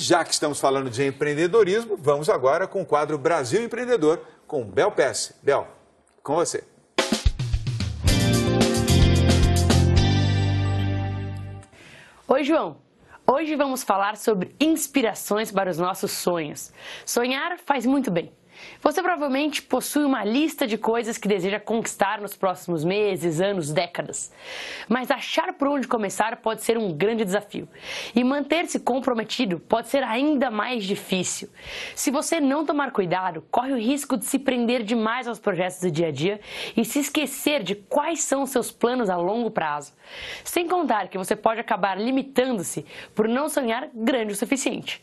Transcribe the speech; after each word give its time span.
já 0.00 0.24
que 0.24 0.32
estamos 0.32 0.58
falando 0.58 0.88
de 0.88 1.06
empreendedorismo, 1.06 1.96
vamos 1.96 2.28
agora 2.30 2.66
com 2.66 2.80
o 2.80 2.86
quadro 2.86 3.18
Brasil 3.18 3.62
Empreendedor 3.62 4.20
com 4.46 4.64
Bel 4.64 4.90
Pesce. 4.90 5.34
Bel, 5.42 5.68
com 6.22 6.34
você. 6.34 6.64
Oi, 12.26 12.44
João. 12.44 12.78
Hoje 13.26 13.54
vamos 13.54 13.84
falar 13.84 14.16
sobre 14.16 14.56
inspirações 14.58 15.52
para 15.52 15.70
os 15.70 15.78
nossos 15.78 16.10
sonhos. 16.10 16.72
Sonhar 17.04 17.58
faz 17.58 17.84
muito 17.84 18.10
bem. 18.10 18.32
Você 18.82 19.02
provavelmente 19.02 19.60
possui 19.60 20.04
uma 20.04 20.24
lista 20.24 20.66
de 20.66 20.78
coisas 20.78 21.18
que 21.18 21.28
deseja 21.28 21.60
conquistar 21.60 22.20
nos 22.20 22.34
próximos 22.34 22.82
meses, 22.82 23.40
anos, 23.40 23.72
décadas. 23.72 24.32
Mas 24.88 25.10
achar 25.10 25.52
por 25.52 25.68
onde 25.68 25.86
começar 25.86 26.36
pode 26.36 26.62
ser 26.62 26.78
um 26.78 26.92
grande 26.92 27.24
desafio. 27.24 27.68
E 28.14 28.24
manter-se 28.24 28.80
comprometido 28.80 29.60
pode 29.60 29.88
ser 29.88 30.02
ainda 30.02 30.50
mais 30.50 30.84
difícil. 30.84 31.50
Se 31.94 32.10
você 32.10 32.40
não 32.40 32.64
tomar 32.64 32.90
cuidado, 32.90 33.44
corre 33.50 33.72
o 33.72 33.78
risco 33.78 34.16
de 34.16 34.24
se 34.24 34.38
prender 34.38 34.82
demais 34.82 35.28
aos 35.28 35.38
projetos 35.38 35.80
do 35.80 35.90
dia 35.90 36.08
a 36.08 36.12
dia 36.12 36.40
e 36.76 36.84
se 36.84 37.00
esquecer 37.00 37.62
de 37.62 37.74
quais 37.74 38.22
são 38.22 38.46
seus 38.46 38.70
planos 38.70 39.10
a 39.10 39.16
longo 39.16 39.50
prazo. 39.50 39.92
Sem 40.42 40.66
contar 40.66 41.08
que 41.08 41.18
você 41.18 41.36
pode 41.36 41.60
acabar 41.60 42.00
limitando-se 42.00 42.86
por 43.14 43.28
não 43.28 43.48
sonhar 43.48 43.90
grande 43.94 44.32
o 44.32 44.36
suficiente. 44.36 45.02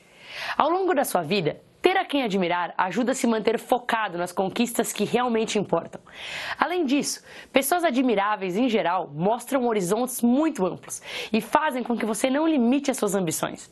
Ao 0.57 0.69
longo 0.69 0.93
da 0.93 1.03
sua 1.03 1.21
vida, 1.21 1.61
a 1.97 2.05
quem 2.05 2.23
admirar 2.23 2.73
ajuda 2.77 3.11
a 3.11 3.15
se 3.15 3.27
manter 3.27 3.59
focado 3.59 4.17
nas 4.17 4.31
conquistas 4.31 4.93
que 4.93 5.03
realmente 5.03 5.59
importam. 5.59 5.99
Além 6.57 6.85
disso, 6.85 7.23
pessoas 7.51 7.83
admiráveis 7.83 8.55
em 8.55 8.69
geral 8.69 9.09
mostram 9.13 9.67
horizontes 9.67 10.21
muito 10.21 10.65
amplos 10.65 11.01
e 11.31 11.41
fazem 11.41 11.83
com 11.83 11.97
que 11.97 12.05
você 12.05 12.29
não 12.29 12.47
limite 12.47 12.91
as 12.91 12.97
suas 12.97 13.15
ambições. 13.15 13.71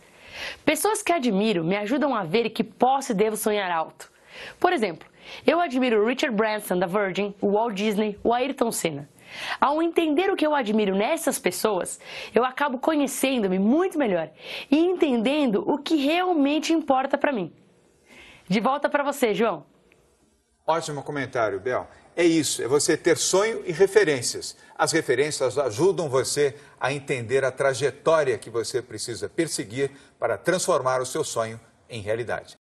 Pessoas 0.66 1.02
que 1.02 1.12
admiro 1.12 1.64
me 1.64 1.78
ajudam 1.78 2.14
a 2.14 2.24
ver 2.24 2.50
que 2.50 2.64
posso 2.64 3.12
e 3.12 3.16
devo 3.16 3.38
sonhar 3.38 3.72
alto. 3.72 4.12
Por 4.60 4.74
exemplo, 4.74 5.08
eu 5.46 5.60
admiro 5.60 6.05
Richard 6.05 6.36
Branson 6.36 6.77
da 6.77 6.88
Virgin, 6.88 7.34
o 7.42 7.52
Walt 7.54 7.74
Disney, 7.74 8.18
o 8.24 8.34
Ayrton 8.34 8.71
Senna. 8.71 9.10
Ao 9.60 9.82
entender 9.82 10.30
o 10.32 10.36
que 10.36 10.46
eu 10.46 10.55
admiro 10.55 10.96
nessas 10.96 11.40
pessoas, 11.40 11.99
eu 12.34 12.44
acabo 12.44 12.77
conhecendo-me 12.77 13.60
muito 13.60 13.98
melhor 13.98 14.30
e 14.70 14.77
entendendo 14.77 15.64
o 15.68 15.77
que 15.77 15.96
realmente 15.96 16.74
importa 16.74 17.18
para 17.18 17.34
mim. 17.34 17.52
De 18.48 18.60
volta 18.60 18.90
para 18.90 19.04
você, 19.04 19.34
João. 19.34 19.65
Ótimo 20.65 21.04
comentário, 21.04 21.60
Bel. 21.60 21.88
É 22.15 22.24
isso, 22.24 22.63
é 22.63 22.68
você 22.68 22.96
ter 22.96 23.18
sonho 23.18 23.62
e 23.65 23.71
referências. 23.71 24.55
As 24.77 24.91
referências 24.91 25.57
ajudam 25.57 26.10
você 26.10 26.55
a 26.79 26.91
entender 26.91 27.43
a 27.43 27.52
trajetória 27.52 28.37
que 28.37 28.49
você 28.49 28.82
precisa 28.82 29.27
perseguir 29.27 29.91
para 30.18 30.37
transformar 30.37 31.02
o 31.02 31.05
seu 31.05 31.24
sonho 31.24 31.60
em 31.90 32.02
realidade. 32.02 32.55